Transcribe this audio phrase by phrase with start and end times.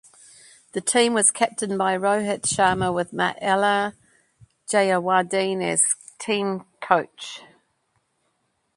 [0.71, 3.93] The team was captained by Rohit Sharma with Mahela
[4.67, 5.83] Jayawardene as
[6.17, 7.43] team coach.